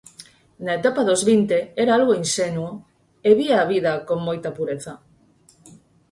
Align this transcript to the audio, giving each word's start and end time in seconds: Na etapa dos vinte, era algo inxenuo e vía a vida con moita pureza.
Na 0.65 0.71
etapa 0.79 1.01
dos 1.09 1.21
vinte, 1.29 1.57
era 1.83 1.91
algo 1.99 2.17
inxenuo 2.23 2.71
e 3.27 3.29
vía 3.39 3.57
a 3.59 3.69
vida 3.73 3.93
con 4.07 4.19
moita 4.27 4.49
pureza. 4.57 4.93